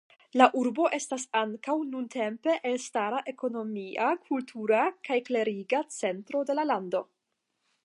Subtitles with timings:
[0.39, 7.07] La urbo estas ankaŭ nuntempe elstara ekonomia, kultura kaj kleriga centro de la lando.